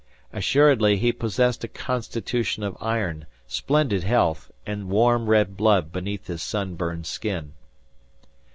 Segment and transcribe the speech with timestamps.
[0.33, 6.41] Assuredly he possessed a constitution of iron, splendid health, and warm red blood beneath his
[6.41, 7.53] sun burned skin.